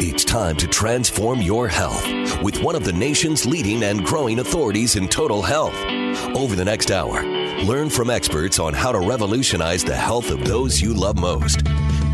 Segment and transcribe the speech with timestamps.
[0.00, 2.06] It's time to transform your health
[2.40, 5.74] with one of the nation's leading and growing authorities in total health.
[6.36, 7.24] Over the next hour,
[7.64, 11.64] learn from experts on how to revolutionize the health of those you love most.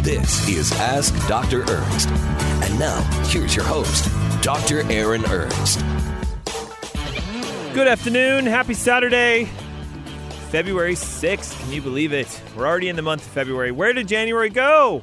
[0.01, 1.65] This is Ask Dr.
[1.71, 2.09] Ernst.
[2.09, 4.09] And now, here's your host,
[4.43, 4.91] Dr.
[4.91, 5.81] Aaron Ernst.
[7.75, 8.47] Good afternoon.
[8.47, 9.45] Happy Saturday.
[10.49, 11.61] February 6th.
[11.61, 12.41] Can you believe it?
[12.57, 13.73] We're already in the month of February.
[13.73, 15.03] Where did January go?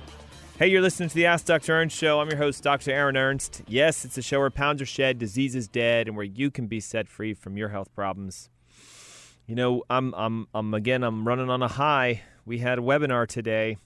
[0.62, 1.74] Hey, you're listening to the Ask Dr.
[1.74, 2.20] Ernst Show.
[2.20, 2.92] I'm your host, Dr.
[2.92, 3.64] Aaron Ernst.
[3.68, 6.68] Yes, it's a show where pounds are shed, disease is dead, and where you can
[6.68, 8.48] be set free from your health problems.
[9.48, 12.22] You know, I'm, I'm, I'm again, I'm running on a high.
[12.46, 13.78] We had a webinar today.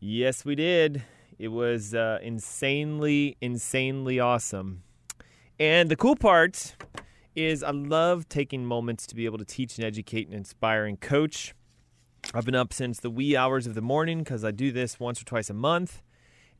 [0.00, 1.04] Yes, we did.
[1.38, 4.82] It was uh, insanely, insanely awesome.
[5.60, 6.74] And the cool part
[7.36, 11.00] is, I love taking moments to be able to teach and educate and inspire and
[11.00, 11.54] coach.
[12.32, 15.20] I've been up since the wee hours of the morning because I do this once
[15.20, 16.02] or twice a month.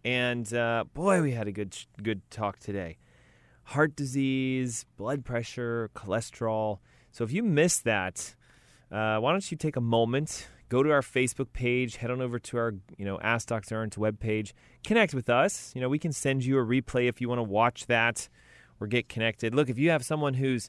[0.05, 2.99] And uh, boy, we had a good good talk today.
[3.65, 6.81] Heart disease, blood pressure, cholesterol.
[7.13, 8.35] So if you missed that,
[8.93, 12.39] uh, why don't you take a moment, go to our Facebook page, head on over
[12.39, 13.77] to our you know Ask Dr.
[13.77, 14.53] Ernst webpage,
[14.85, 15.73] connect with us.
[15.75, 18.29] You know we can send you a replay if you want to watch that
[18.81, 19.55] or get connected.
[19.55, 20.69] Look, if you have someone who's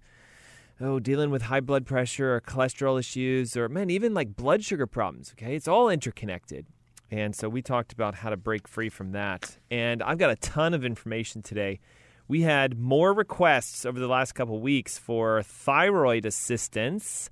[0.82, 4.88] oh, dealing with high blood pressure or cholesterol issues or, man, even like blood sugar
[4.88, 5.56] problems, okay?
[5.56, 6.66] It's all interconnected.
[7.12, 9.58] And so we talked about how to break free from that.
[9.70, 11.80] And I've got a ton of information today.
[12.28, 17.30] We had more requests over the last couple weeks for thyroid assistance.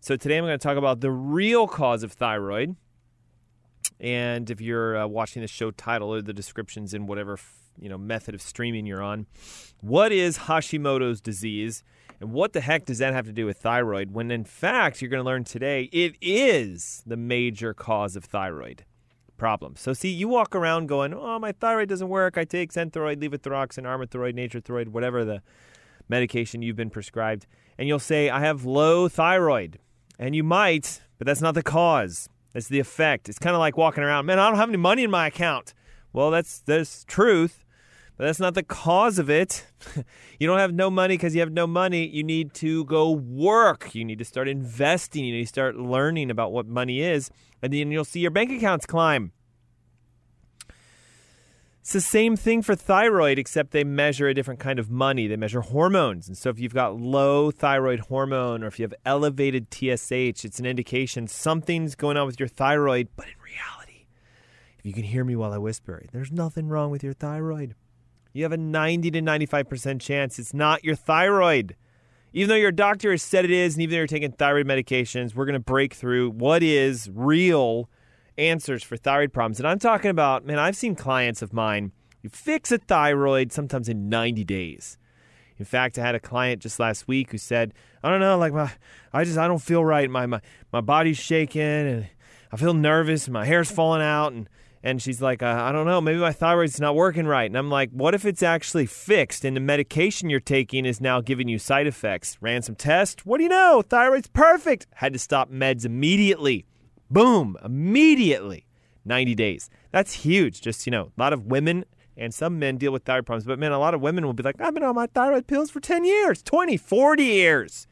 [0.00, 2.76] So today I'm going to talk about the real cause of thyroid.
[4.00, 7.38] And if you're uh, watching the show title or the descriptions in whatever
[7.78, 9.26] you know method of streaming you're on,
[9.80, 11.84] what is Hashimoto's disease?
[12.20, 15.10] And what the heck does that have to do with thyroid when, in fact, you're
[15.10, 18.84] going to learn today it is the major cause of thyroid
[19.38, 19.80] problems.
[19.80, 22.36] So, see, you walk around going, oh, my thyroid doesn't work.
[22.36, 25.40] I take Synthroid, Levothyroxine, Armothroid, Nature-Throid, whatever the
[26.10, 27.46] medication you've been prescribed.
[27.78, 29.78] And you'll say, I have low thyroid.
[30.18, 32.28] And you might, but that's not the cause.
[32.52, 33.30] That's the effect.
[33.30, 35.72] It's kind of like walking around, man, I don't have any money in my account.
[36.12, 37.64] Well, that's that's truth.
[38.20, 39.66] But that's not the cause of it.
[40.38, 42.06] you don't have no money because you have no money.
[42.06, 43.94] You need to go work.
[43.94, 45.24] You need to start investing.
[45.24, 47.30] You need to start learning about what money is.
[47.62, 49.32] And then you'll see your bank accounts climb.
[51.80, 55.26] It's the same thing for thyroid, except they measure a different kind of money.
[55.26, 56.28] They measure hormones.
[56.28, 60.58] And so if you've got low thyroid hormone or if you have elevated TSH, it's
[60.58, 63.08] an indication something's going on with your thyroid.
[63.16, 64.08] But in reality,
[64.78, 67.76] if you can hear me while I whisper, there's nothing wrong with your thyroid
[68.32, 71.76] you have a 90 to 95% chance it's not your thyroid.
[72.32, 75.34] Even though your doctor has said it is, and even though you're taking thyroid medications,
[75.34, 77.90] we're going to break through what is real
[78.38, 79.58] answers for thyroid problems.
[79.58, 81.92] And I'm talking about, man, I've seen clients of mine
[82.22, 84.98] you fix a thyroid sometimes in 90 days.
[85.58, 88.52] In fact, I had a client just last week who said, I don't know, like
[88.52, 88.72] my
[89.12, 90.08] I just I don't feel right.
[90.08, 90.40] My my,
[90.72, 92.08] my body's shaking and
[92.52, 94.48] I feel nervous and my hair's falling out and
[94.82, 97.50] and she's like, uh, I don't know, maybe my thyroid's not working right.
[97.50, 101.20] And I'm like, what if it's actually fixed and the medication you're taking is now
[101.20, 102.38] giving you side effects?
[102.40, 103.26] Ran some tests.
[103.26, 103.82] What do you know?
[103.82, 104.86] Thyroid's perfect.
[104.94, 106.64] Had to stop meds immediately.
[107.10, 108.66] Boom, immediately.
[109.04, 109.70] 90 days.
[109.92, 110.60] That's huge.
[110.60, 111.84] Just, you know, a lot of women
[112.16, 113.44] and some men deal with thyroid problems.
[113.44, 115.70] But man, a lot of women will be like, I've been on my thyroid pills
[115.70, 117.86] for 10 years, 20, 40 years.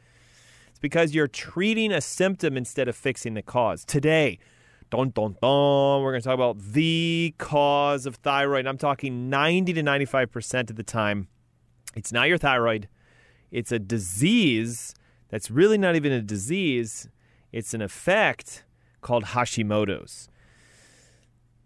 [0.69, 3.85] It's because you're treating a symptom instead of fixing the cause.
[3.85, 4.39] Today,
[4.91, 6.03] Dun, dun, dun.
[6.03, 8.61] We're going to talk about the cause of thyroid.
[8.61, 11.29] And I'm talking 90 to 95% of the time.
[11.95, 12.89] It's not your thyroid,
[13.51, 14.95] it's a disease
[15.31, 17.09] that's really not even a disease,
[17.53, 18.65] it's an effect
[19.01, 20.29] called Hashimoto's.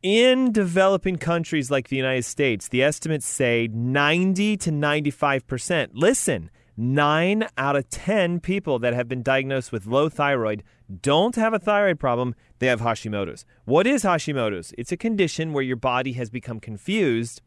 [0.03, 5.91] In developing countries like the United States, the estimates say 90 to 95%.
[5.93, 10.63] Listen, Nine out of 10 people that have been diagnosed with low thyroid
[11.01, 13.45] don't have a thyroid problem, they have Hashimoto's.
[13.65, 14.73] What is Hashimoto's?
[14.79, 17.43] It's a condition where your body has become confused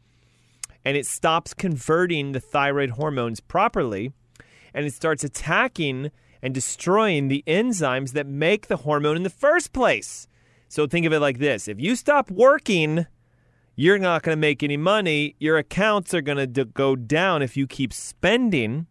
[0.84, 4.14] and it stops converting the thyroid hormones properly
[4.74, 6.12] and it starts attacking
[6.42, 10.28] and destroying the enzymes that make the hormone in the first place.
[10.68, 13.08] So think of it like this if you stop working,
[13.76, 15.36] you're not going to make any money.
[15.40, 18.88] Your accounts are going to go down if you keep spending.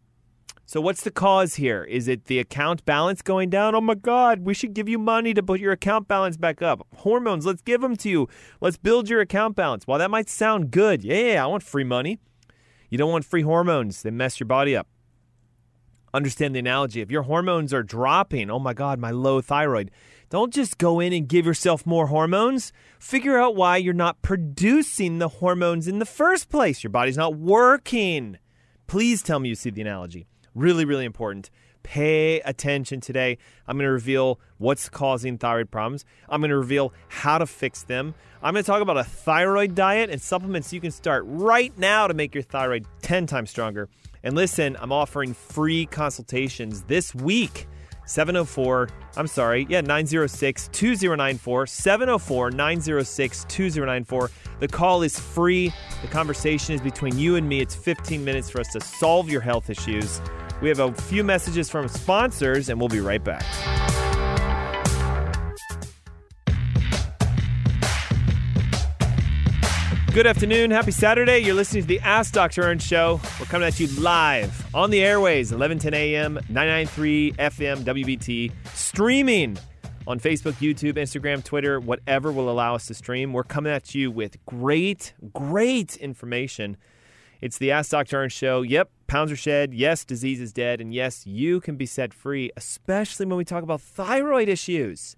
[0.66, 1.84] So, what's the cause here?
[1.84, 3.74] Is it the account balance going down?
[3.74, 6.86] Oh my God, we should give you money to put your account balance back up.
[6.96, 8.28] Hormones, let's give them to you.
[8.62, 9.86] Let's build your account balance.
[9.86, 12.18] While that might sound good, yeah, I want free money.
[12.88, 14.88] You don't want free hormones, they mess your body up.
[16.14, 17.02] Understand the analogy.
[17.02, 19.90] If your hormones are dropping, oh my God, my low thyroid,
[20.30, 22.72] don't just go in and give yourself more hormones.
[22.98, 26.82] Figure out why you're not producing the hormones in the first place.
[26.82, 28.38] Your body's not working.
[28.86, 30.26] Please tell me you see the analogy.
[30.54, 31.50] Really, really important.
[31.82, 33.38] Pay attention today.
[33.66, 36.04] I'm going to reveal what's causing thyroid problems.
[36.28, 38.14] I'm going to reveal how to fix them.
[38.42, 42.06] I'm going to talk about a thyroid diet and supplements you can start right now
[42.06, 43.88] to make your thyroid 10 times stronger.
[44.22, 47.66] And listen, I'm offering free consultations this week.
[48.06, 54.30] 704, I'm sorry, yeah, 906 2094, 704 906 2094.
[54.60, 55.72] The call is free.
[56.02, 57.60] The conversation is between you and me.
[57.60, 60.20] It's 15 minutes for us to solve your health issues.
[60.64, 63.44] We have a few messages from sponsors, and we'll be right back.
[70.14, 70.70] Good afternoon.
[70.70, 71.40] Happy Saturday.
[71.40, 72.62] You're listening to the Ask Dr.
[72.62, 73.20] Ernst Show.
[73.38, 79.58] We're coming at you live on the airways, 1110 a.m., 993 FM, WBT, streaming
[80.06, 83.34] on Facebook, YouTube, Instagram, Twitter, whatever will allow us to stream.
[83.34, 86.78] We're coming at you with great, great information.
[87.44, 88.22] It's the Ask Dr.
[88.22, 88.62] Ernst Show.
[88.62, 89.74] Yep, pounds are shed.
[89.74, 90.80] Yes, disease is dead.
[90.80, 95.14] And yes, you can be set free, especially when we talk about thyroid issues.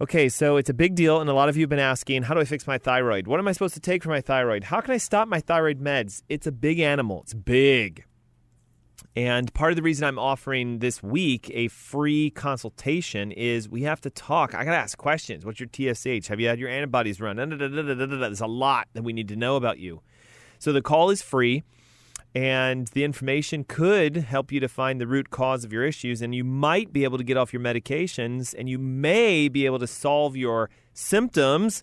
[0.00, 2.32] Okay, so it's a big deal, and a lot of you have been asking, how
[2.32, 3.26] do I fix my thyroid?
[3.26, 4.64] What am I supposed to take for my thyroid?
[4.64, 6.22] How can I stop my thyroid meds?
[6.30, 8.06] It's a big animal, it's big.
[9.14, 14.00] And part of the reason I'm offering this week a free consultation is we have
[14.00, 14.54] to talk.
[14.54, 15.44] I got to ask questions.
[15.44, 16.28] What's your TSH?
[16.28, 17.36] Have you had your antibodies run?
[17.36, 20.00] There's a lot that we need to know about you.
[20.60, 21.62] So the call is free
[22.34, 26.34] and the information could help you to find the root cause of your issues and
[26.34, 29.86] you might be able to get off your medications and you may be able to
[29.86, 31.82] solve your symptoms.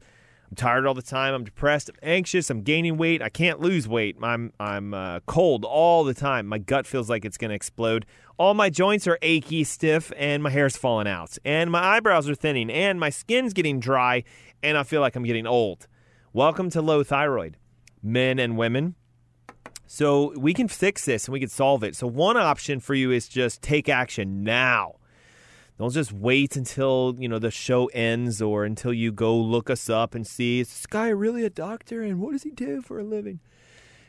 [0.52, 1.34] I'm tired all the time.
[1.34, 1.90] I'm depressed.
[1.90, 2.52] I'm anxious.
[2.52, 3.20] I'm gaining weight.
[3.24, 4.16] I can't lose weight.
[4.22, 6.46] I'm, I'm uh, cold all the time.
[6.46, 8.06] My gut feels like it's going to explode.
[8.38, 12.36] All my joints are achy stiff and my hair's falling out and my eyebrows are
[12.36, 14.24] thinning and my skin's getting dry
[14.62, 15.88] and i feel like i'm getting old.
[16.32, 17.58] Welcome to low thyroid
[18.08, 18.96] men and women
[19.88, 21.96] so we can fix this and we can solve it.
[21.96, 24.96] So one option for you is just take action now.
[25.80, 29.90] Don't just wait until, you know, the show ends or until you go look us
[29.90, 33.00] up and see is this guy really a doctor and what does he do for
[33.00, 33.40] a living?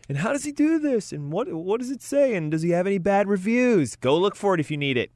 [0.09, 1.13] And how does he do this?
[1.13, 2.35] And what what does it say?
[2.35, 3.95] And does he have any bad reviews?
[3.95, 5.11] Go look for it if you need it.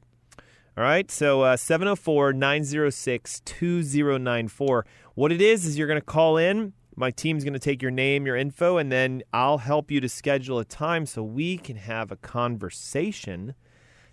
[0.77, 4.85] All right, so 704 uh, 906 2094.
[5.13, 7.91] What it is, is you're going to call in my team's going to take your
[7.91, 11.77] name, your info, and then I'll help you to schedule a time so we can
[11.77, 13.55] have a conversation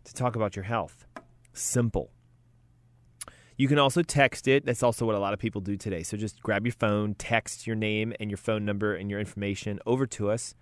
[0.05, 1.05] to talk about your health.
[1.53, 2.11] Simple.
[3.57, 4.65] You can also text it.
[4.65, 6.03] That's also what a lot of people do today.
[6.03, 9.79] So just grab your phone, text your name and your phone number and your information
[9.85, 10.55] over to us.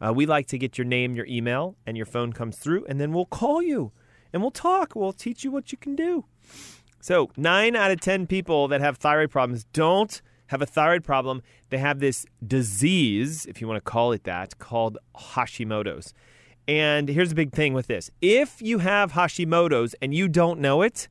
[0.00, 3.00] Uh, we like to get your name, your email, and your phone comes through, and
[3.00, 3.90] then we'll call you
[4.32, 4.94] and we'll talk.
[4.94, 6.26] We'll teach you what you can do.
[7.00, 10.22] So, nine out of 10 people that have thyroid problems don't
[10.54, 11.42] have a thyroid problem.
[11.70, 16.14] They have this disease, if you want to call it that, called Hashimoto's.
[16.68, 20.82] And here's the big thing with this if you have Hashimoto's and you don't know
[20.82, 21.08] it,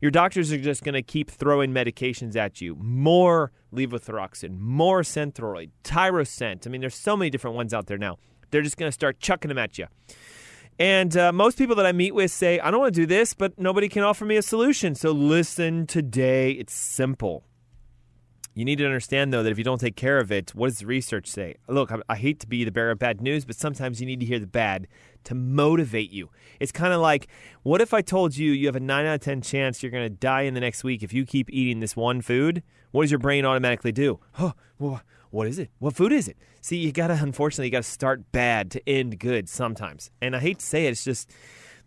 [0.00, 2.74] your doctors are just going to keep throwing medications at you.
[2.74, 6.66] More levothyroxine, more Synthroid, Tirosint.
[6.66, 8.18] I mean, there's so many different ones out there now.
[8.50, 9.86] They're just going to start chucking them at you.
[10.80, 13.34] And uh, most people that I meet with say, I don't want to do this,
[13.34, 14.96] but nobody can offer me a solution.
[14.96, 16.52] So listen today.
[16.52, 17.44] It's simple.
[18.52, 20.78] You need to understand, though, that if you don't take care of it, what does
[20.80, 21.54] the research say?
[21.68, 24.26] Look, I, hate to be the bearer of bad news, but sometimes you need to
[24.26, 24.88] hear the bad
[25.24, 26.30] to motivate you.
[26.58, 27.28] It's kind of like,
[27.62, 30.04] what if I told you you have a 9 out of 10 chance you're going
[30.04, 32.64] to die in the next week if you keep eating this one food?
[32.90, 34.18] What does your brain automatically do?
[34.38, 35.70] Oh, well, what is it?
[35.78, 36.36] What food is it?
[36.60, 40.10] See, you got to, unfortunately, you got to start bad to end good sometimes.
[40.20, 41.30] And I hate to say it, it's just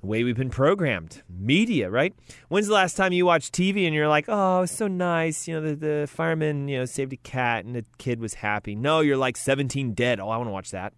[0.04, 1.24] the way we've been programmed.
[1.30, 2.14] Media, right?
[2.50, 5.48] When's the last time you watched TV and you're like, oh, it's so nice.
[5.48, 8.76] You know, the, the fireman, you know, saved a cat and the kid was happy.
[8.76, 10.20] No, you're like 17 dead.
[10.20, 10.94] Oh, I want to watch that.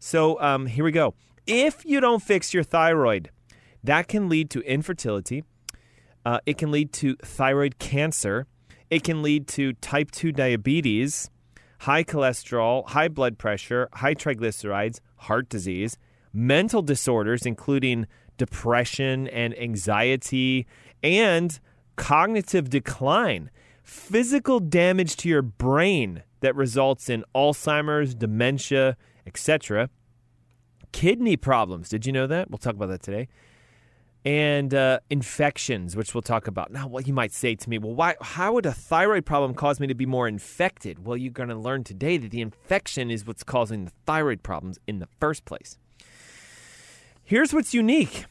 [0.00, 1.14] So um, here we go.
[1.46, 3.30] If you don't fix your thyroid,
[3.84, 5.44] that can lead to infertility.
[6.26, 8.48] Uh, it can lead to thyroid cancer.
[8.90, 11.30] It can lead to type 2 diabetes,
[11.80, 15.96] high cholesterol, high blood pressure, high triglycerides, heart disease,
[16.32, 18.06] mental disorders, including
[18.36, 20.66] depression and anxiety,
[21.02, 21.60] and
[21.96, 23.50] cognitive decline,
[23.82, 29.90] physical damage to your brain that results in Alzheimer's, dementia, etc.
[30.92, 31.88] Kidney problems.
[31.88, 32.50] Did you know that?
[32.50, 33.28] We'll talk about that today.
[34.24, 36.70] And uh, infections, which we'll talk about.
[36.70, 38.16] Now, what you might say to me, well, why?
[38.20, 41.06] How would a thyroid problem cause me to be more infected?
[41.06, 44.78] Well, you're going to learn today that the infection is what's causing the thyroid problems
[44.86, 45.78] in the first place.
[47.28, 48.24] Here's what's unique.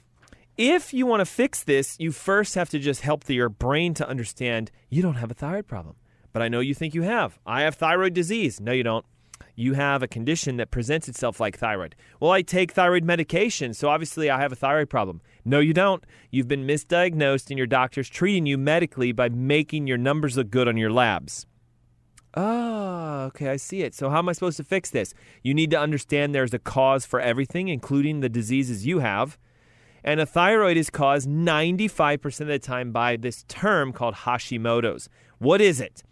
[0.57, 3.93] If you want to fix this, you first have to just help the, your brain
[3.93, 5.97] to understand you don't have a thyroid problem.
[6.33, 7.37] But I know you think you have.
[7.45, 8.59] I have thyroid disease.
[8.59, 9.05] No, you don't
[9.55, 11.95] you have a condition that presents itself like thyroid.
[12.19, 15.21] Well, I take thyroid medication, so obviously I have a thyroid problem.
[15.45, 16.03] No, you don't.
[16.31, 20.67] You've been misdiagnosed, and your doctor's treating you medically by making your numbers look good
[20.67, 21.45] on your labs.
[22.33, 23.95] Oh, okay, I see it.
[23.95, 25.13] So, how am I supposed to fix this?
[25.43, 29.37] You need to understand there's a cause for everything, including the diseases you have.
[30.03, 35.09] And a thyroid is caused 95% of the time by this term called Hashimoto's.
[35.39, 36.03] What is it?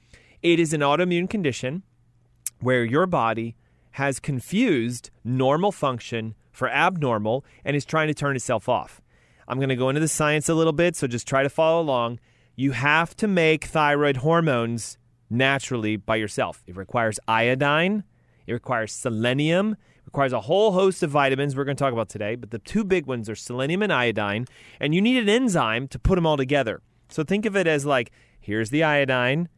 [0.41, 1.83] It is an autoimmune condition
[2.59, 3.55] where your body
[3.91, 9.01] has confused normal function for abnormal and is trying to turn itself off.
[9.47, 11.81] I'm going to go into the science a little bit, so just try to follow
[11.81, 12.19] along.
[12.55, 14.97] You have to make thyroid hormones
[15.29, 16.63] naturally by yourself.
[16.67, 18.03] It requires iodine,
[18.47, 22.09] it requires selenium, it requires a whole host of vitamins we're going to talk about
[22.09, 24.45] today, but the two big ones are selenium and iodine,
[24.79, 26.81] and you need an enzyme to put them all together.
[27.09, 29.49] So think of it as like here's the iodine,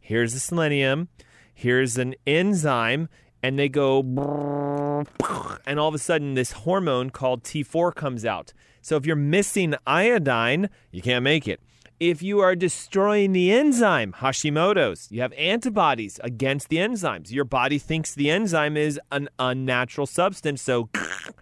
[0.00, 1.08] here's the selenium,
[1.54, 3.08] here's an enzyme,
[3.42, 4.00] and they go,
[5.66, 8.52] and all of a sudden, this hormone called T4 comes out.
[8.80, 11.60] So if you're missing iodine, you can't make it.
[12.02, 17.30] If you are destroying the enzyme, Hashimoto's, you have antibodies against the enzymes.
[17.30, 20.62] Your body thinks the enzyme is an unnatural substance.
[20.62, 20.88] So,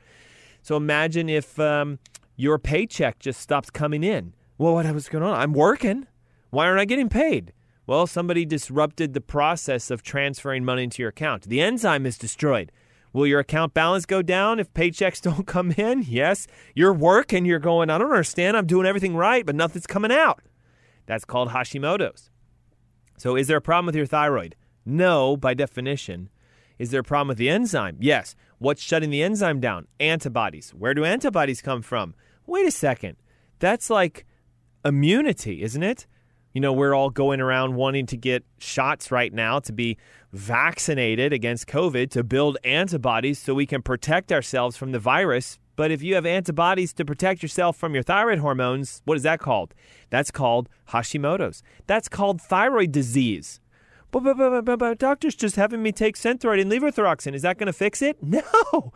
[0.62, 1.98] so imagine if um,
[2.36, 4.34] your paycheck just stops coming in.
[4.58, 5.32] Well, what was going on?
[5.32, 6.06] I'm working.
[6.50, 7.54] Why aren't I getting paid?
[7.86, 11.44] Well, somebody disrupted the process of transferring money into your account.
[11.44, 12.70] The enzyme is destroyed.
[13.14, 16.02] Will your account balance go down if paychecks don't come in?
[16.02, 16.46] Yes.
[16.74, 18.58] You're working, you're going, I don't understand.
[18.58, 20.42] I'm doing everything right, but nothing's coming out.
[21.06, 22.30] That's called Hashimoto's.
[23.18, 24.56] So, is there a problem with your thyroid?
[24.86, 26.30] No, by definition.
[26.78, 27.98] Is there a problem with the enzyme?
[28.00, 28.34] Yes.
[28.58, 29.86] What's shutting the enzyme down?
[30.00, 30.70] Antibodies.
[30.70, 32.14] Where do antibodies come from?
[32.46, 33.16] Wait a second.
[33.58, 34.26] That's like
[34.84, 36.06] immunity, isn't it?
[36.52, 39.98] You know, we're all going around wanting to get shots right now to be
[40.32, 45.58] vaccinated against COVID to build antibodies so we can protect ourselves from the virus.
[45.76, 49.40] But if you have antibodies to protect yourself from your thyroid hormones, what is that
[49.40, 49.74] called?
[50.10, 51.62] That's called Hashimoto's.
[51.86, 53.60] That's called thyroid disease.
[54.10, 57.34] But, but, but, but, but doctor's just having me take Synthroid and levothyroxine.
[57.34, 58.18] Is that going to fix it?
[58.30, 58.92] No.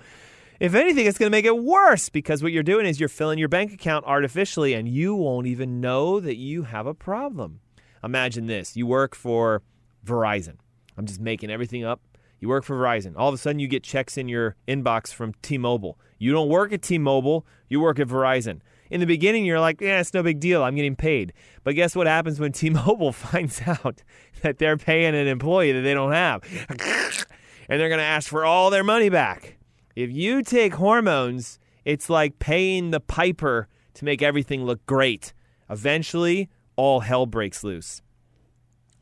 [0.61, 3.41] If anything, it's going to make it worse because what you're doing is you're filling
[3.41, 7.61] your bank account artificially and you won't even know that you have a problem.
[8.05, 9.63] Imagine this you work for
[10.07, 10.57] Verizon.
[10.97, 12.01] I'm just making everything up.
[12.39, 13.15] You work for Verizon.
[13.17, 15.99] All of a sudden, you get checks in your inbox from T Mobile.
[16.25, 18.63] You don't work at T Mobile, you work at Verizon.
[18.91, 20.63] In the beginning, you're like, yeah, it's no big deal.
[20.63, 21.35] I'm getting paid.
[21.65, 24.03] But guess what happens when T Mobile finds out
[24.41, 26.43] that they're paying an employee that they don't have?
[27.69, 29.59] and they're going to ask for all their money back.
[29.97, 35.35] If you take hormones, it's like paying the piper to make everything look great.
[35.69, 38.01] Eventually, all hell breaks loose.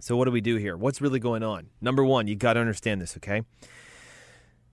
[0.00, 0.76] So, what do we do here?
[0.76, 1.68] What's really going on?
[1.80, 3.42] Number one, you got to understand this, okay?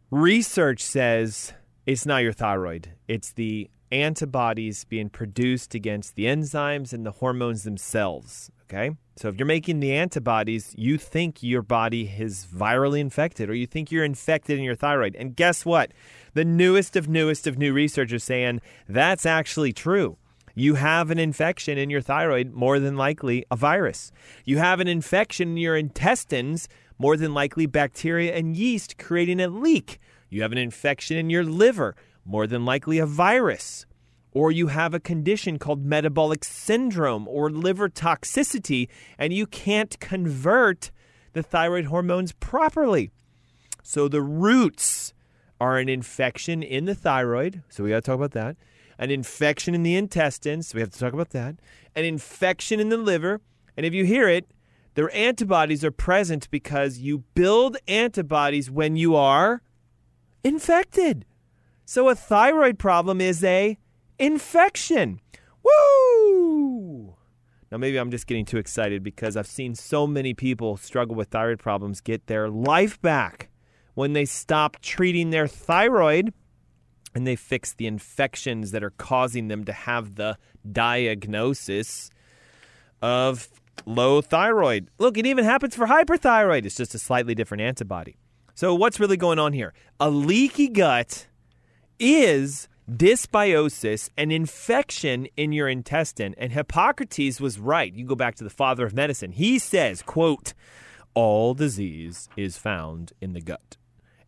[0.09, 1.53] Research says
[1.89, 7.63] it's not your thyroid, it's the antibodies being produced against the enzymes and the hormones
[7.63, 8.51] themselves.
[8.65, 8.91] Okay.
[9.15, 13.65] So if you're making the antibodies, you think your body is virally infected or you
[13.65, 15.15] think you're infected in your thyroid.
[15.15, 15.91] And guess what?
[16.35, 20.17] The newest of newest of new research is saying that's actually true.
[20.53, 24.11] You have an infection in your thyroid, more than likely a virus.
[24.45, 26.69] You have an infection in your intestines,
[26.99, 29.97] more than likely bacteria and yeast creating a leak.
[30.29, 31.95] You have an infection in your liver,
[32.25, 33.85] more than likely a virus
[34.31, 40.91] or you have a condition called metabolic syndrome or liver toxicity, and you can't convert
[41.33, 43.11] the thyroid hormones properly.
[43.83, 45.13] So the roots
[45.59, 47.63] are an infection in the thyroid.
[47.69, 48.55] So we got to talk about that.
[48.97, 50.67] An infection in the intestines.
[50.67, 51.55] So we have to talk about that.
[51.95, 53.41] An infection in the liver.
[53.75, 54.51] And if you hear it,
[54.93, 59.61] their antibodies are present because you build antibodies when you are
[60.43, 61.25] infected.
[61.85, 63.77] So a thyroid problem is a
[64.17, 65.21] infection.
[65.63, 67.15] Woo!
[67.71, 71.29] Now maybe I'm just getting too excited because I've seen so many people struggle with
[71.29, 73.49] thyroid problems get their life back
[73.93, 76.33] when they stop treating their thyroid
[77.13, 80.37] and they fix the infections that are causing them to have the
[80.71, 82.09] diagnosis
[83.01, 83.49] of
[83.85, 84.89] low thyroid.
[84.99, 86.65] Look, it even happens for hyperthyroid.
[86.65, 88.17] It's just a slightly different antibody.
[88.59, 89.73] So, what's really going on here?
[90.01, 91.27] A leaky gut
[91.97, 96.35] is dysbiosis, an infection in your intestine.
[96.37, 97.93] And Hippocrates was right.
[97.93, 99.31] You go back to the father of medicine.
[99.31, 100.53] He says, quote,
[101.13, 103.77] all disease is found in the gut,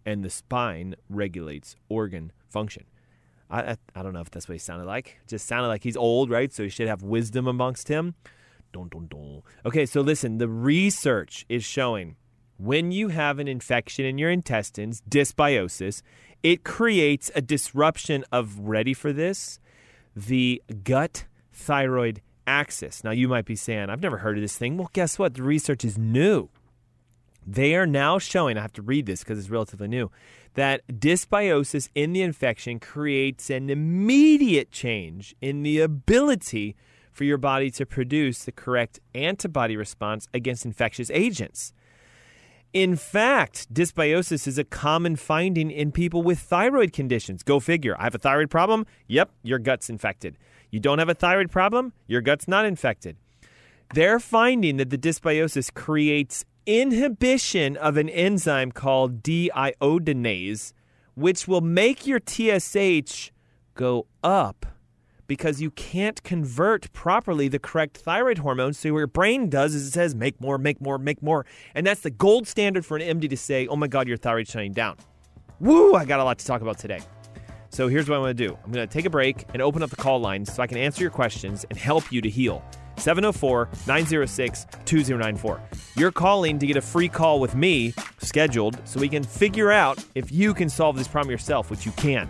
[0.06, 2.86] and the spine regulates organ function.
[3.50, 5.20] I, I, I, don't know if that's what he sounded like.
[5.28, 6.54] Just sounded like he's old, right?
[6.54, 8.16] So he should have wisdom amongst him.
[8.72, 9.42] Dun, dun, dun.
[9.66, 12.16] Okay, so listen, the research is showing
[12.62, 16.03] when you have an infection in your intestines, dysbiosis,
[16.44, 19.60] it creates a disruption of, ready for this,
[20.15, 23.03] the gut thyroid axis.
[23.03, 24.77] Now, you might be saying, I've never heard of this thing.
[24.77, 25.34] Well, guess what?
[25.34, 26.50] The research is new.
[27.46, 30.12] They are now showing, I have to read this because it's relatively new,
[30.53, 36.75] that dysbiosis in the infection creates an immediate change in the ability
[37.12, 41.74] for your body to produce the correct antibody response against infectious agents.
[42.74, 47.44] In fact, dysbiosis is a common finding in people with thyroid conditions.
[47.44, 47.98] Go figure.
[48.00, 48.86] I have a thyroid problem.
[49.08, 50.38] Yep, your gut's infected.
[50.70, 51.92] You don't have a thyroid problem.
[52.08, 53.18] Your gut's not infected.
[53.94, 60.72] They're finding that the dysbiosis creates inhibition of an enzyme called deiodinase,
[61.16, 63.32] which will make your TSH
[63.75, 64.66] go up
[65.32, 68.74] because you can't convert properly the correct thyroid hormone.
[68.74, 71.46] So, what your brain does is it says, make more, make more, make more.
[71.74, 74.50] And that's the gold standard for an MD to say, oh my God, your thyroid's
[74.50, 74.98] shutting down.
[75.62, 77.00] Woo, I got a lot to talk about today.
[77.70, 79.82] So, here's what I'm going to do I'm going to take a break and open
[79.82, 82.62] up the call lines so I can answer your questions and help you to heal.
[82.98, 85.62] 704 906 2094.
[85.96, 90.03] You're calling to get a free call with me scheduled so we can figure out
[90.14, 92.27] if you can solve this problem yourself, which you can.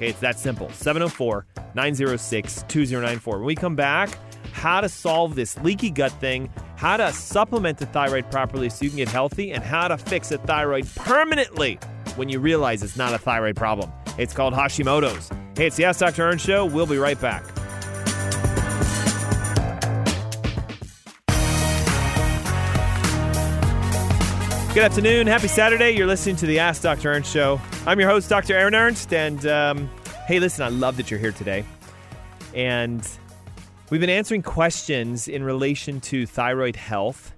[0.00, 0.70] Okay, it's that simple.
[0.70, 3.36] 704 906 2094.
[3.36, 4.08] When we come back,
[4.50, 8.90] how to solve this leaky gut thing, how to supplement the thyroid properly so you
[8.90, 11.78] can get healthy, and how to fix a thyroid permanently
[12.16, 13.92] when you realize it's not a thyroid problem.
[14.16, 15.28] It's called Hashimoto's.
[15.54, 16.22] Hey, it's the Ask Dr.
[16.22, 16.64] Ernst Show.
[16.64, 17.44] We'll be right back.
[24.72, 25.26] Good afternoon.
[25.26, 25.90] Happy Saturday.
[25.90, 27.10] You're listening to the Ask Dr.
[27.10, 27.60] Ernst Show.
[27.86, 28.54] I'm your host, Dr.
[28.54, 29.12] Aaron Ernst.
[29.12, 29.90] And um,
[30.28, 31.64] hey, listen, I love that you're here today.
[32.54, 33.04] And
[33.90, 37.32] we've been answering questions in relation to thyroid health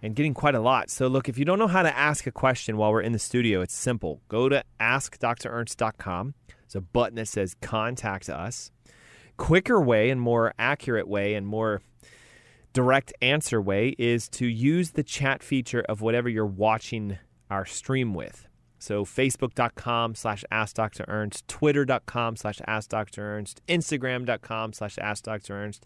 [0.00, 0.88] and getting quite a lot.
[0.88, 3.18] So, look, if you don't know how to ask a question while we're in the
[3.18, 4.20] studio, it's simple.
[4.28, 6.34] Go to askdrernst.com.
[6.46, 8.70] There's a button that says contact us.
[9.36, 11.82] Quicker way and more accurate way and more
[12.76, 17.16] direct answer way is to use the chat feature of whatever you're watching
[17.48, 18.46] our stream with.
[18.78, 25.80] So facebook.com slash askdrernst, twitter.com slash askdrernst, instagram.com slash askdrernst,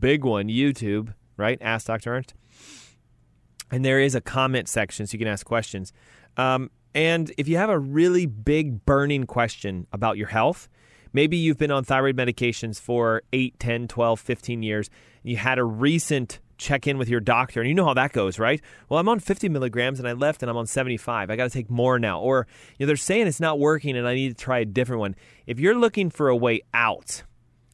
[0.00, 1.58] big one, YouTube, right?
[1.60, 2.16] Ask Dr.
[2.16, 2.34] Ernst.
[3.70, 5.92] And there is a comment section so you can ask questions.
[6.36, 10.68] Um, and if you have a really big burning question about your health,
[11.12, 14.90] maybe you've been on thyroid medications for 8, 10, 12, 15 years,
[15.22, 18.38] you had a recent check in with your doctor, and you know how that goes,
[18.38, 18.60] right?
[18.88, 21.30] Well, I'm on 50 milligrams and I left and I'm on 75.
[21.30, 22.20] I got to take more now.
[22.20, 22.46] Or,
[22.78, 25.16] you know, they're saying it's not working and I need to try a different one.
[25.46, 27.24] If you're looking for a way out,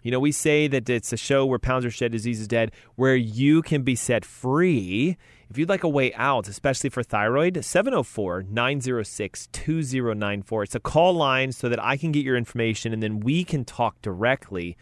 [0.03, 2.73] you know, we say that it's a show where pounds are shed, disease is dead,
[2.95, 5.17] where you can be set free.
[5.51, 10.63] If you'd like a way out, especially for thyroid, 704 906 2094.
[10.63, 13.65] It's a call line so that I can get your information and then we can
[13.65, 14.77] talk directly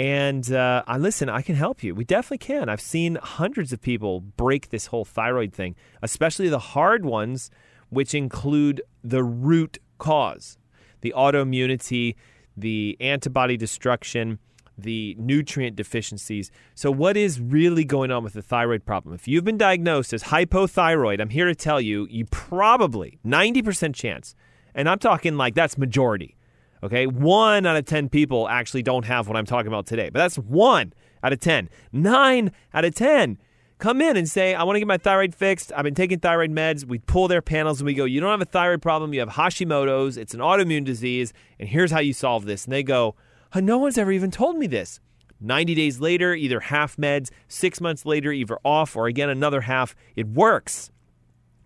[0.00, 1.94] and uh, I listen, I can help you.
[1.94, 2.70] We definitely can.
[2.70, 7.50] I've seen hundreds of people break this whole thyroid thing, especially the hard ones,
[7.90, 10.56] which include the root cause
[11.02, 12.14] the autoimmunity,
[12.56, 14.38] the antibody destruction,
[14.82, 16.50] the nutrient deficiencies.
[16.74, 19.14] So, what is really going on with the thyroid problem?
[19.14, 24.34] If you've been diagnosed as hypothyroid, I'm here to tell you, you probably 90% chance,
[24.74, 26.36] and I'm talking like that's majority
[26.82, 30.18] Okay, one out of 10 people actually don't have what I'm talking about today, but
[30.18, 31.68] that's one out of 10.
[31.92, 33.38] Nine out of 10
[33.78, 35.72] come in and say, I want to get my thyroid fixed.
[35.74, 36.84] I've been taking thyroid meds.
[36.84, 39.12] We pull their panels and we go, You don't have a thyroid problem.
[39.12, 40.16] You have Hashimoto's.
[40.16, 41.32] It's an autoimmune disease.
[41.58, 42.64] And here's how you solve this.
[42.64, 43.14] And they go,
[43.54, 45.00] No one's ever even told me this.
[45.40, 49.94] 90 days later, either half meds, six months later, either off, or again, another half.
[50.14, 50.90] It works.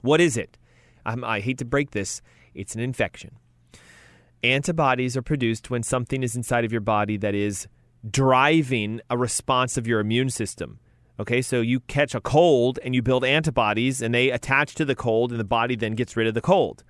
[0.01, 0.57] What is it?
[1.05, 2.23] I'm, I hate to break this.
[2.55, 3.37] It's an infection
[4.45, 7.67] Antibodies are produced when something is inside of your body that is
[8.11, 10.79] driving a response of your immune system.
[11.19, 14.95] Okay, so you catch a cold and you build antibodies and they attach to the
[14.95, 16.85] cold and the body then gets rid of the cold.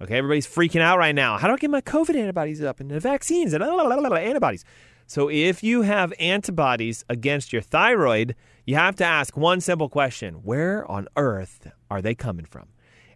[0.00, 1.38] Okay, everybody's freaking out right now.
[1.38, 4.64] How do I get my COVID antibodies up and the vaccines and antibodies?
[5.06, 10.34] So if you have antibodies against your thyroid, you have to ask one simple question
[10.44, 12.68] Where on earth are they coming from?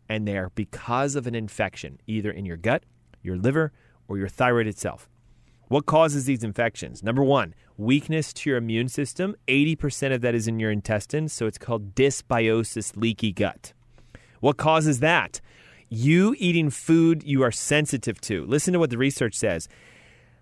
[0.08, 2.82] And they're because of an infection, either in your gut,
[3.22, 3.72] your liver,
[4.08, 5.08] or your thyroid itself.
[5.68, 7.02] What causes these infections?
[7.02, 9.36] Number one, weakness to your immune system.
[9.46, 13.72] 80% of that is in your intestines, so it's called dysbiosis, leaky gut.
[14.40, 15.40] What causes that?
[15.94, 18.46] You eating food you are sensitive to.
[18.46, 19.68] Listen to what the research says.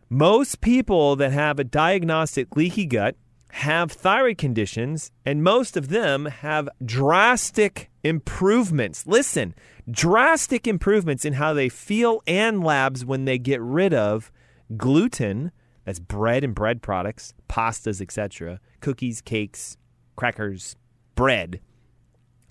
[0.08, 3.16] Most people that have a diagnostic leaky gut
[3.50, 9.08] have thyroid conditions, and most of them have drastic improvements.
[9.08, 9.56] Listen,
[9.90, 14.30] drastic improvements in how they feel and labs when they get rid of
[14.76, 15.50] gluten,
[15.84, 19.76] that's bread and bread products, pastas, etc., cookies, cakes,
[20.14, 20.76] crackers,
[21.16, 21.60] bread,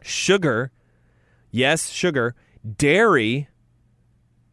[0.02, 0.74] sugar,
[1.50, 2.36] yes, sugar,
[2.78, 3.48] dairy,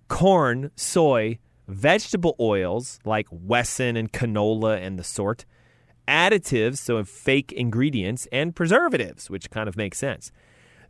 [0.08, 1.38] corn, soy,
[1.68, 5.44] vegetable oils like Wesson and canola and the sort,
[6.06, 10.30] additives, so fake ingredients, and preservatives, which kind of makes sense.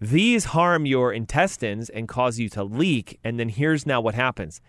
[0.01, 3.19] These harm your intestines and cause you to leak.
[3.25, 4.61] And then here's now what happens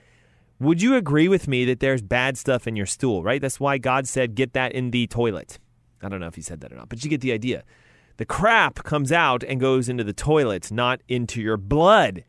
[0.59, 3.39] would you agree with me that there's bad stuff in your stool, right?
[3.39, 5.59] That's why God said, get that in the toilet.
[6.01, 7.63] I don't know if he said that or not, but you get the idea.
[8.17, 12.23] The crap comes out and goes into the toilet, not into your blood.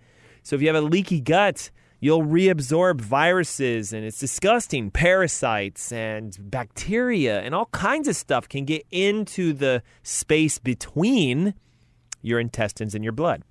[0.48, 4.90] So if you have a leaky gut, you'll reabsorb viruses and it's disgusting.
[4.90, 11.52] Parasites and bacteria and all kinds of stuff can get into the space between
[12.22, 13.42] your intestines and your blood.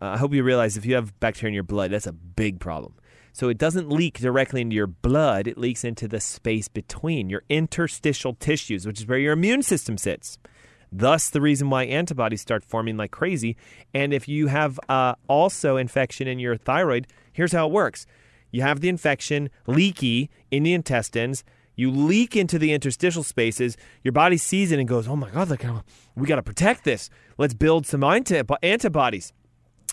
[0.00, 2.60] Uh, I hope you realize if you have bacteria in your blood, that's a big
[2.60, 2.94] problem.
[3.32, 7.42] So it doesn't leak directly into your blood, it leaks into the space between your
[7.48, 10.38] interstitial tissues, which is where your immune system sits.
[10.92, 13.56] Thus, the reason why antibodies start forming like crazy.
[13.94, 18.06] And if you have uh, also infection in your thyroid, here's how it works
[18.50, 21.44] you have the infection leaky in the intestines.
[21.76, 23.76] You leak into the interstitial spaces.
[24.02, 25.48] Your body sees it and goes, "Oh my God!
[25.48, 25.64] Look,
[26.14, 27.08] we got to protect this.
[27.38, 29.32] Let's build some antibodies."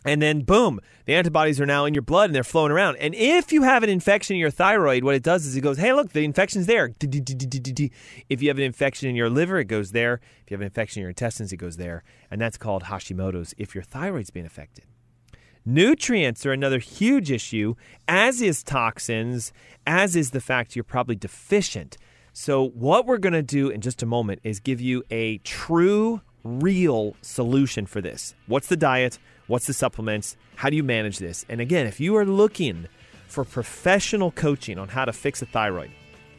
[0.06, 2.98] And then, boom, the antibodies are now in your blood and they're flowing around.
[2.98, 5.78] And if you have an infection in your thyroid, what it does is it goes,
[5.78, 6.94] hey, look, the infection's there.
[7.02, 10.22] If you have an infection in your liver, it goes there.
[10.44, 12.04] If you have an infection in your intestines, it goes there.
[12.30, 14.86] And that's called Hashimoto's if your thyroid's being affected.
[15.66, 17.76] Nutrients are another huge issue,
[18.08, 19.52] as is toxins,
[19.86, 21.98] as is the fact you're probably deficient.
[22.32, 26.22] So, what we're going to do in just a moment is give you a true,
[26.48, 28.34] real solution for this.
[28.48, 29.20] What's the diet?
[29.48, 30.36] What's the supplements?
[30.56, 31.46] How do you manage this?
[31.50, 32.88] And again, if you are looking
[33.28, 35.92] for professional coaching on how to fix a thyroid,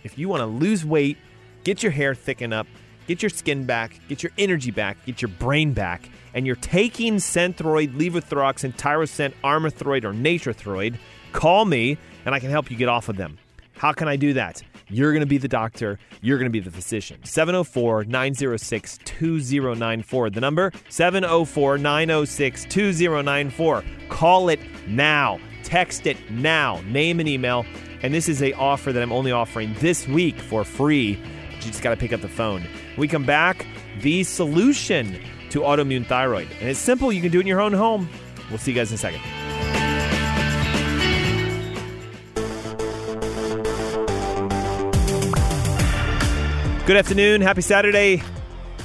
[0.03, 1.19] if you want to lose weight,
[1.65, 2.67] get your hair thicken up,
[3.07, 7.17] get your skin back, get your energy back, get your brain back, and you're taking
[7.17, 10.97] Synthroid, Levothyroxine, Tirosint, Armathroid, or Nature-Throid,
[11.33, 13.39] call me and I can help you get off of them.
[13.73, 14.63] How can I do that?
[14.91, 15.99] You're going to be the doctor.
[16.23, 17.23] You're going to be the physician.
[17.25, 20.31] 704 906 2094.
[20.31, 23.85] The number 704 906 2094.
[24.09, 25.39] Call it now.
[25.63, 26.81] Text it now.
[26.87, 27.67] Name and email.
[28.03, 31.17] And this is a offer that I'm only offering this week for free.
[31.17, 32.63] But You just got to pick up the phone.
[32.63, 33.67] When we come back,
[34.01, 35.21] the solution
[35.51, 36.49] to autoimmune thyroid.
[36.61, 37.13] And it's simple.
[37.13, 38.09] You can do it in your own home.
[38.49, 39.21] We'll see you guys in a second.
[46.89, 47.43] Good afternoon.
[47.43, 48.23] Happy Saturday.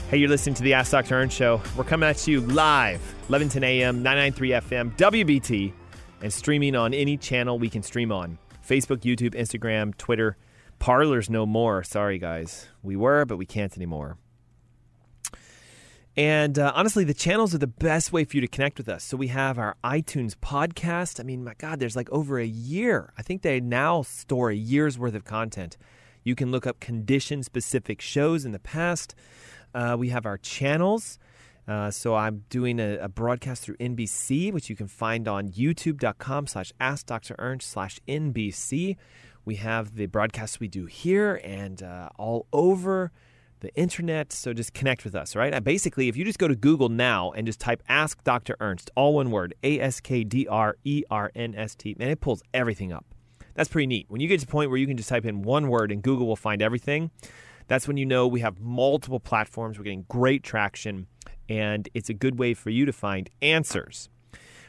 [0.09, 1.15] Hey, you're listening to the Ask Dr.
[1.15, 1.61] Ernst Show.
[1.77, 5.71] We're coming at you live, 11 10 a.m., 993 FM, WBT,
[6.21, 10.35] and streaming on any channel we can stream on Facebook, YouTube, Instagram, Twitter.
[10.79, 11.81] Parler's no more.
[11.81, 12.67] Sorry, guys.
[12.81, 14.17] We were, but we can't anymore.
[16.17, 19.05] And uh, honestly, the channels are the best way for you to connect with us.
[19.05, 21.21] So we have our iTunes podcast.
[21.21, 23.13] I mean, my God, there's like over a year.
[23.17, 25.77] I think they now store a year's worth of content.
[26.23, 29.15] You can look up condition specific shows in the past.
[29.73, 31.19] Uh, we have our channels.
[31.67, 36.47] Uh, so I'm doing a, a, broadcast through NBC, which you can find on youtube.com
[36.47, 37.35] slash ask Dr.
[37.39, 38.97] Ernst slash NBC.
[39.45, 43.11] We have the broadcasts we do here and uh, all over
[43.61, 44.33] the internet.
[44.33, 45.63] So just connect with us, right?
[45.63, 48.57] basically, if you just go to Google now and just type Ask Dr.
[48.59, 52.11] Ernst, all one word, A S K D R E R N S T, and
[52.11, 53.05] it pulls everything up.
[53.55, 54.05] That's pretty neat.
[54.09, 56.01] When you get to the point where you can just type in one word and
[56.01, 57.11] Google will find everything,
[57.67, 59.77] that's when you know we have multiple platforms.
[59.77, 61.07] We're getting great traction,
[61.47, 64.09] and it's a good way for you to find answers.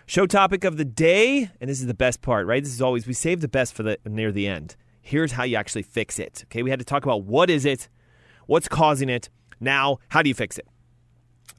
[0.06, 2.62] Show topic of the day, and this is the best part, right?
[2.62, 4.76] This is always we save the best for the near the end.
[5.00, 6.44] Here's how you actually fix it.
[6.46, 7.88] Okay, we had to talk about what is it,
[8.46, 9.30] what's causing it.
[9.60, 10.66] Now, how do you fix it?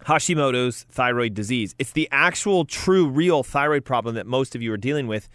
[0.06, 1.74] Hashimoto's thyroid disease.
[1.80, 5.28] It's the actual, true, real thyroid problem that most of you are dealing with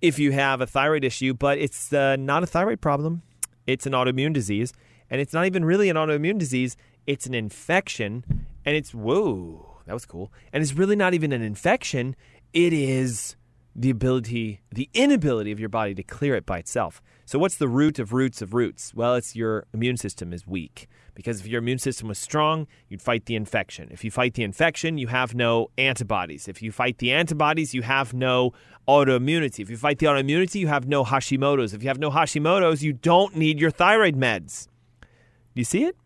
[0.00, 3.22] if you have a thyroid issue, but it's uh, not a thyroid problem.
[3.66, 4.72] It's an autoimmune disease.
[5.10, 8.24] And it's not even really an autoimmune disease, it's an infection.
[8.64, 10.32] And it's, whoa, that was cool.
[10.52, 12.14] And it's really not even an infection,
[12.52, 13.36] it is
[13.74, 17.00] the ability, the inability of your body to clear it by itself.
[17.24, 18.92] So, what's the root of roots of roots?
[18.94, 20.88] Well, it's your immune system is weak.
[21.18, 23.88] Because if your immune system was strong, you'd fight the infection.
[23.90, 26.46] If you fight the infection, you have no antibodies.
[26.46, 28.52] If you fight the antibodies, you have no
[28.86, 29.58] autoimmunity.
[29.58, 31.74] If you fight the autoimmunity, you have no Hashimoto's.
[31.74, 34.68] If you have no Hashimoto's, you don't need your thyroid meds.
[35.00, 35.08] Do
[35.56, 35.96] you see it?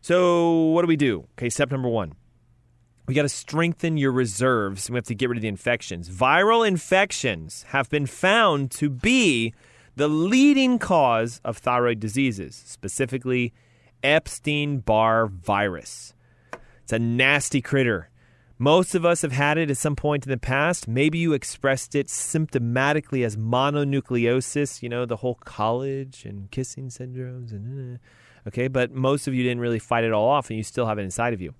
[0.00, 1.28] So, what do we do?
[1.38, 2.14] Okay, step number one.
[3.06, 4.90] We got to strengthen your reserves.
[4.90, 6.08] We have to get rid of the infections.
[6.08, 9.54] Viral infections have been found to be
[9.94, 13.54] the leading cause of thyroid diseases, specifically
[14.04, 16.12] Epstein Barr virus.
[16.82, 18.10] It's a nasty critter.
[18.58, 20.86] Most of us have had it at some point in the past.
[20.86, 27.50] Maybe you expressed it symptomatically as mononucleosis, you know, the whole college and kissing syndromes
[27.50, 27.98] and uh,
[28.48, 30.98] okay, but most of you didn't really fight it all off and you still have
[30.98, 31.54] it inside of you.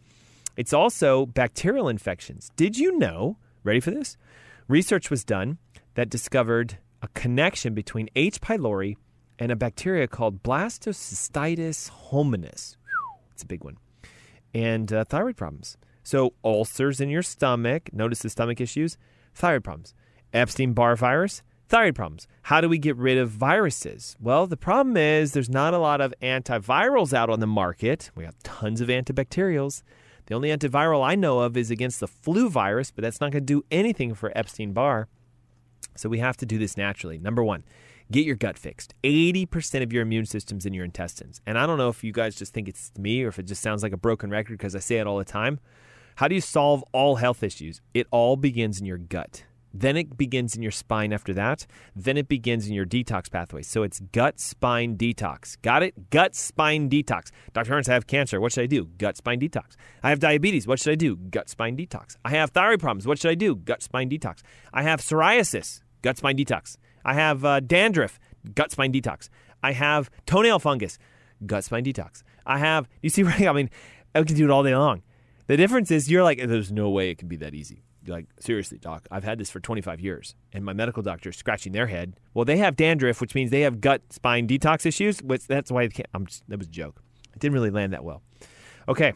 [0.56, 2.50] It's also bacterial infections.
[2.54, 4.16] Did you know, ready for this?
[4.68, 5.58] Research was done
[5.94, 8.40] that discovered a connection between H.
[8.40, 8.96] pylori
[9.38, 12.76] and a bacteria called blastocystitis hominis.
[13.32, 13.78] It's a big one.
[14.54, 15.76] And uh, thyroid problems.
[16.02, 18.96] So, ulcers in your stomach, notice the stomach issues,
[19.34, 19.94] thyroid problems.
[20.32, 22.26] Epstein Barr virus, thyroid problems.
[22.42, 24.16] How do we get rid of viruses?
[24.20, 28.10] Well, the problem is there's not a lot of antivirals out on the market.
[28.14, 29.82] We have tons of antibacterials.
[30.26, 33.42] The only antiviral I know of is against the flu virus, but that's not going
[33.42, 35.08] to do anything for Epstein Barr.
[35.96, 37.18] So we have to do this naturally.
[37.18, 37.64] Number one,
[38.10, 38.94] Get your gut fixed.
[39.02, 41.40] 80% of your immune system's in your intestines.
[41.46, 43.62] And I don't know if you guys just think it's me or if it just
[43.62, 45.58] sounds like a broken record because I say it all the time.
[46.16, 47.80] How do you solve all health issues?
[47.92, 49.44] It all begins in your gut.
[49.76, 51.66] Then it begins in your spine after that.
[51.96, 53.62] Then it begins in your detox pathway.
[53.62, 55.60] So it's gut spine detox.
[55.62, 56.10] Got it?
[56.10, 57.32] Gut spine detox.
[57.52, 57.74] Dr.
[57.74, 58.40] Ernst, I have cancer.
[58.40, 58.84] What should I do?
[58.98, 59.74] Gut spine detox.
[60.04, 60.68] I have diabetes.
[60.68, 61.16] What should I do?
[61.16, 62.16] Gut spine detox.
[62.24, 63.08] I have thyroid problems.
[63.08, 63.56] What should I do?
[63.56, 64.42] Gut spine detox.
[64.72, 65.80] I have psoriasis.
[66.02, 66.76] Gut spine detox.
[67.04, 68.18] I have uh, dandruff,
[68.54, 69.28] gut spine detox.
[69.62, 70.98] I have toenail fungus,
[71.46, 72.22] gut spine detox.
[72.46, 73.46] I have, you see, right?
[73.46, 73.70] I mean,
[74.14, 75.02] I can do it all day long.
[75.46, 77.82] The difference is you're like, there's no way it can be that easy.
[78.06, 80.34] Like, seriously, doc, I've had this for 25 years.
[80.52, 82.14] And my medical doctor is scratching their head.
[82.34, 85.22] Well, they have dandruff, which means they have gut spine detox issues.
[85.22, 87.02] Which, that's why can't, I'm just, that was a joke.
[87.32, 88.22] It didn't really land that well.
[88.88, 89.14] Okay.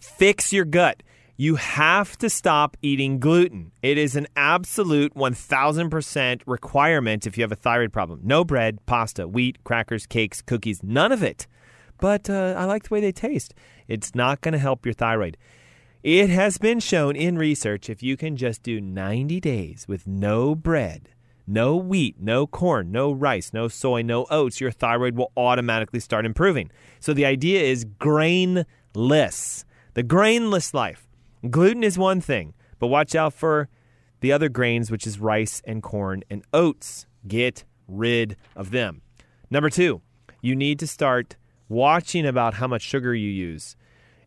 [0.00, 1.02] Fix your gut
[1.42, 3.72] you have to stop eating gluten.
[3.82, 8.20] It is an absolute 1000% requirement if you have a thyroid problem.
[8.22, 11.48] No bread, pasta, wheat, crackers, cakes, cookies, none of it.
[11.98, 13.54] But uh, I like the way they taste.
[13.88, 15.36] It's not going to help your thyroid.
[16.04, 20.54] It has been shown in research if you can just do 90 days with no
[20.54, 21.08] bread,
[21.44, 26.24] no wheat, no corn, no rice, no soy, no oats, your thyroid will automatically start
[26.24, 26.70] improving.
[27.00, 31.08] So the idea is grainless, the grainless life.
[31.50, 33.68] Gluten is one thing, but watch out for
[34.20, 37.06] the other grains, which is rice and corn and oats.
[37.26, 39.02] Get rid of them.
[39.50, 40.02] Number two,
[40.40, 41.36] you need to start
[41.68, 43.76] watching about how much sugar you use.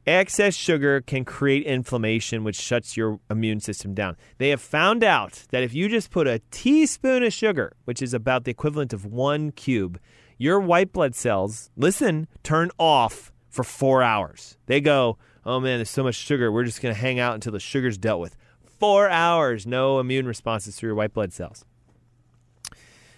[0.05, 4.15] Excess sugar can create inflammation, which shuts your immune system down.
[4.37, 8.13] They have found out that if you just put a teaspoon of sugar, which is
[8.13, 9.99] about the equivalent of one cube,
[10.37, 14.57] your white blood cells, listen, turn off for four hours.
[14.67, 16.51] They go, oh man, there's so much sugar.
[16.51, 18.35] We're just going to hang out until the sugar's dealt with.
[18.79, 21.65] Four hours, no immune responses through your white blood cells.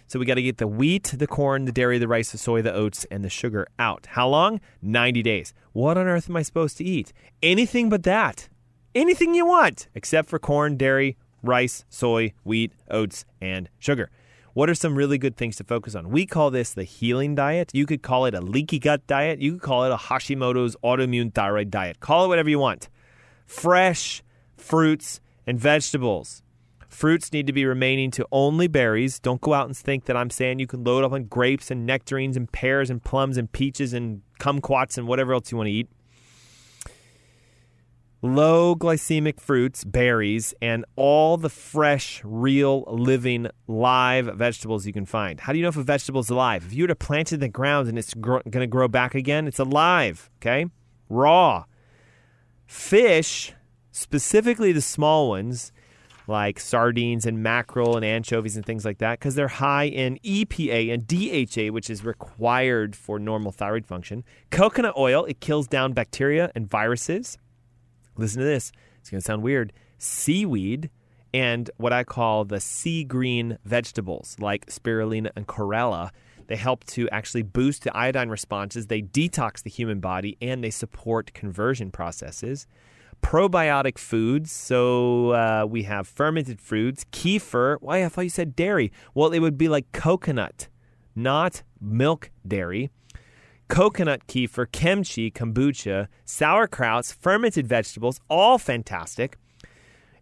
[0.08, 2.62] So we got to get the wheat, the corn, the dairy, the rice, the soy,
[2.62, 4.08] the oats, and the sugar out.
[4.12, 4.62] How long?
[4.82, 5.54] 90 days.
[5.74, 7.12] What on earth am I supposed to eat?
[7.44, 8.48] Anything but that.
[8.96, 14.10] Anything you want, except for corn, dairy, rice, soy, wheat, oats, and sugar.
[14.58, 16.10] What are some really good things to focus on?
[16.10, 17.70] We call this the healing diet.
[17.76, 19.40] You could call it a leaky gut diet.
[19.40, 22.00] You could call it a Hashimoto's autoimmune thyroid diet.
[22.00, 22.90] Call it whatever you want.
[23.46, 24.24] Fresh
[24.56, 26.42] fruits and vegetables.
[26.90, 29.20] Fruits need to be remaining to only berries.
[29.20, 31.86] Don't go out and think that I'm saying you can load up on grapes and
[31.86, 35.72] nectarines and pears and plums and peaches and kumquats and whatever else you want to
[35.72, 35.88] eat
[38.22, 45.40] low glycemic fruits, berries, and all the fresh, real, living, live vegetables you can find.
[45.40, 46.66] How do you know if a vegetable is alive?
[46.66, 49.16] If you were to plant it in the ground and it's going to grow back
[49.16, 50.66] again, it's alive, okay?
[51.10, 51.66] Raw.
[52.66, 53.54] Fish,
[53.92, 55.72] specifically the small ones,
[56.28, 60.94] like sardines and mackerel and anchovies and things like that because they're high in EPA
[60.94, 64.26] and DHA, which is required for normal thyroid function.
[64.52, 67.38] Coconut oil, it kills down bacteria and viruses.
[68.18, 68.72] Listen to this.
[69.00, 69.74] It's going to sound weird.
[69.98, 70.90] Seaweed
[71.34, 76.12] and what I call the sea green vegetables like spirulina and chlorella.
[76.48, 78.88] They help to actually boost the iodine responses.
[78.88, 82.68] They detox the human body and they support conversion processes
[83.22, 84.52] probiotic foods.
[84.52, 87.78] So uh, we have fermented foods, kefir.
[87.82, 88.04] Why?
[88.04, 88.92] I thought you said dairy.
[89.14, 90.68] Well, it would be like coconut,
[91.16, 92.90] not milk dairy.
[93.68, 99.38] Coconut kefir, kimchi, kombucha, sauerkrauts, fermented vegetables, all fantastic.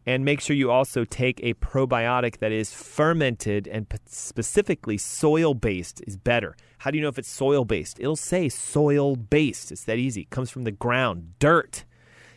[0.08, 6.02] And make sure you also take a probiotic that is fermented and specifically soil based
[6.06, 6.56] is better.
[6.80, 8.00] How do you know if it's soil based?
[8.00, 9.72] It'll say soil based.
[9.72, 10.22] It's that easy.
[10.22, 11.86] It comes from the ground, dirt.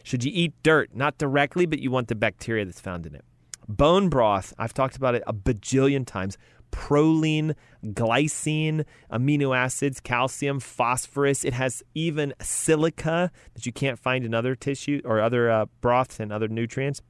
[0.03, 0.94] Should you eat dirt?
[0.94, 3.25] Not directly, but you want the bacteria that's found in it.
[3.68, 6.38] Bone broth, I've talked about it a bajillion times.
[6.71, 7.55] Proline,
[7.85, 11.45] glycine, amino acids, calcium, phosphorus.
[11.45, 16.21] It has even silica that you can't find in other tissue or other uh, broths
[16.21, 17.03] and other nutrients.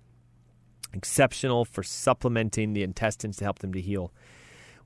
[0.92, 4.12] Exceptional for supplementing the intestines to help them to heal.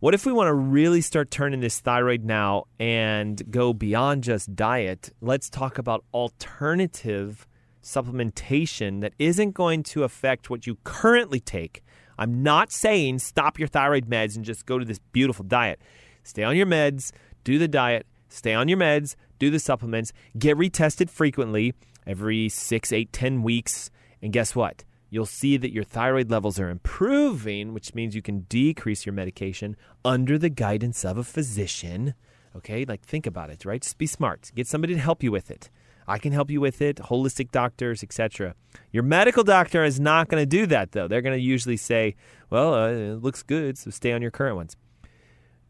[0.00, 4.56] What if we want to really start turning this thyroid now and go beyond just
[4.56, 5.10] diet?
[5.20, 7.46] Let's talk about alternative
[7.84, 11.84] supplementation that isn't going to affect what you currently take.
[12.22, 15.80] I'm not saying stop your thyroid meds and just go to this beautiful diet.
[16.22, 17.10] Stay on your meds,
[17.42, 21.74] do the diet, stay on your meds, do the supplements, get retested frequently
[22.06, 23.90] every six, eight, ten weeks.
[24.22, 24.84] And guess what?
[25.10, 29.74] You'll see that your thyroid levels are improving, which means you can decrease your medication
[30.04, 32.14] under the guidance of a physician.
[32.54, 33.82] Okay, like think about it, right?
[33.82, 34.52] Just be smart.
[34.54, 35.70] Get somebody to help you with it.
[36.06, 38.54] I can help you with it, holistic doctors, etc.
[38.90, 41.08] Your medical doctor is not going to do that, though.
[41.08, 42.16] They're going to usually say,
[42.50, 44.76] well, uh, it looks good, so stay on your current ones.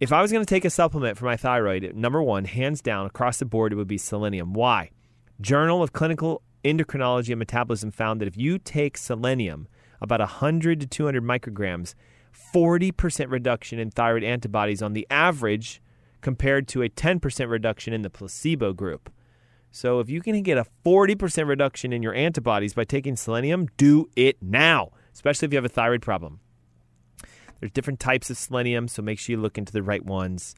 [0.01, 3.07] If I was going to take a supplement for my thyroid, number one, hands down,
[3.07, 4.53] across the board, it would be selenium.
[4.53, 4.91] Why?
[5.41, 9.69] Journal of Clinical Endocrinology and Metabolism found that if you take selenium,
[10.01, 11.95] about 100 to 200 micrograms,
[12.53, 15.81] 40% reduction in thyroid antibodies on the average
[16.21, 19.13] compared to a 10% reduction in the placebo group.
[19.73, 24.09] So if you can get a 40% reduction in your antibodies by taking selenium, do
[24.15, 26.41] it now, especially if you have a thyroid problem.
[27.59, 30.55] There's different types of selenium, so make sure you look into the right ones.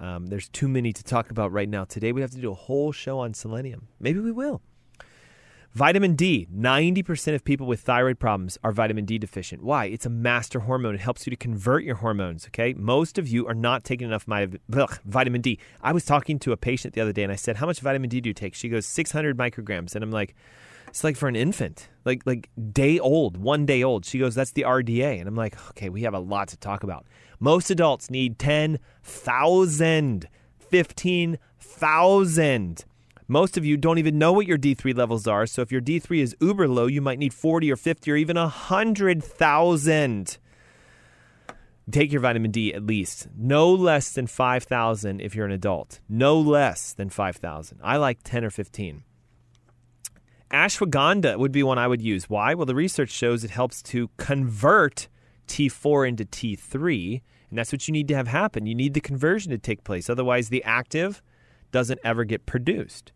[0.00, 1.84] Um, there's too many to talk about right now.
[1.84, 3.86] Today we have to do a whole show on selenium.
[4.00, 4.62] Maybe we will.
[5.76, 9.62] Vitamin D 90% of people with thyroid problems are vitamin D deficient.
[9.62, 9.84] Why?
[9.84, 10.94] It's a master hormone.
[10.94, 12.72] It helps you to convert your hormones, okay?
[12.72, 15.58] Most of you are not taking enough vitamin D.
[15.82, 18.08] I was talking to a patient the other day and I said, How much vitamin
[18.08, 18.54] D do you take?
[18.54, 19.94] She goes, 600 micrograms.
[19.94, 20.34] And I'm like,
[20.88, 24.06] It's like for an infant, like, like day old, one day old.
[24.06, 25.20] She goes, That's the RDA.
[25.20, 27.04] And I'm like, Okay, we have a lot to talk about.
[27.38, 32.84] Most adults need 10,000, 15,000.
[33.28, 35.46] Most of you don't even know what your D3 levels are.
[35.46, 38.36] So if your D3 is uber low, you might need 40 or 50 or even
[38.36, 40.38] 100,000.
[41.90, 43.28] Take your vitamin D at least.
[43.36, 46.00] No less than 5,000 if you're an adult.
[46.08, 47.80] No less than 5,000.
[47.82, 49.02] I like 10 or 15.
[50.50, 52.30] Ashwagandha would be one I would use.
[52.30, 52.54] Why?
[52.54, 55.08] Well, the research shows it helps to convert
[55.48, 58.66] T4 into T3, and that's what you need to have happen.
[58.66, 60.08] You need the conversion to take place.
[60.08, 61.20] Otherwise, the active
[61.72, 63.12] doesn't ever get produced.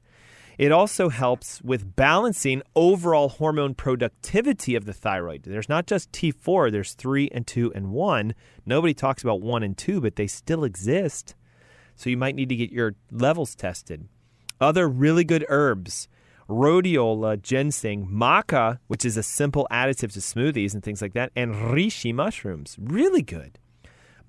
[0.61, 5.45] It also helps with balancing overall hormone productivity of the thyroid.
[5.45, 8.35] There's not just T4, there's 3 and 2 and 1.
[8.67, 11.35] Nobody talks about 1 and 2, but they still exist.
[11.97, 14.07] So you might need to get your levels tested.
[14.61, 16.09] Other really good herbs
[16.47, 21.55] rhodiola, ginseng, maca, which is a simple additive to smoothies and things like that, and
[21.55, 22.77] reishi mushrooms.
[22.79, 23.60] Really good.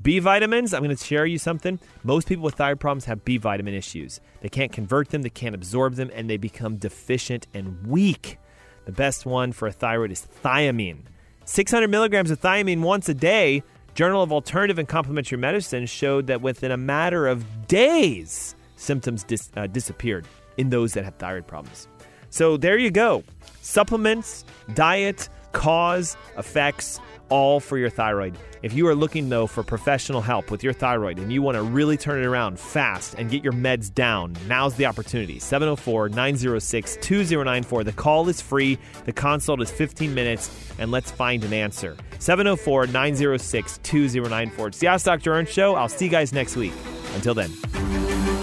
[0.01, 1.79] B vitamins, I'm going to share you something.
[2.03, 4.19] Most people with thyroid problems have B vitamin issues.
[4.41, 8.37] They can't convert them, they can't absorb them, and they become deficient and weak.
[8.85, 11.01] The best one for a thyroid is thiamine.
[11.45, 13.63] 600 milligrams of thiamine once a day.
[13.93, 19.51] Journal of Alternative and Complementary Medicine showed that within a matter of days, symptoms dis-
[19.57, 20.25] uh, disappeared
[20.57, 21.87] in those that have thyroid problems.
[22.29, 23.23] So there you go.
[23.61, 26.99] Supplements, diet, cause, effects
[27.31, 28.37] all for your thyroid.
[28.61, 31.63] If you are looking, though, for professional help with your thyroid and you want to
[31.63, 35.39] really turn it around fast and get your meds down, now's the opportunity.
[35.39, 37.83] 704 906 2094.
[37.83, 41.97] The call is free, the consult is 15 minutes, and let's find an answer.
[42.19, 44.67] 704 906 2094.
[44.67, 45.33] It's the Ask Dr.
[45.33, 45.75] Ernst Show.
[45.75, 46.73] I'll see you guys next week.
[47.15, 48.40] Until then.